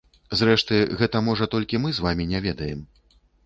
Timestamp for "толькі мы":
1.53-1.95